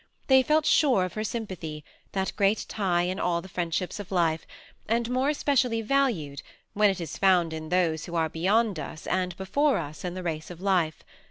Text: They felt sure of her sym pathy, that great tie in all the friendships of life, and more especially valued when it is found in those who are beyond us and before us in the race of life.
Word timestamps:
They 0.25 0.41
felt 0.41 0.65
sure 0.65 1.05
of 1.05 1.13
her 1.13 1.23
sym 1.23 1.45
pathy, 1.45 1.83
that 2.13 2.33
great 2.35 2.65
tie 2.67 3.03
in 3.03 3.19
all 3.19 3.39
the 3.39 3.47
friendships 3.47 3.99
of 3.99 4.11
life, 4.11 4.47
and 4.87 5.07
more 5.11 5.29
especially 5.29 5.83
valued 5.83 6.41
when 6.73 6.89
it 6.89 6.99
is 6.99 7.19
found 7.19 7.53
in 7.53 7.69
those 7.69 8.05
who 8.05 8.15
are 8.15 8.27
beyond 8.27 8.79
us 8.79 9.05
and 9.05 9.37
before 9.37 9.77
us 9.77 10.03
in 10.03 10.15
the 10.15 10.23
race 10.23 10.49
of 10.49 10.59
life. 10.59 11.03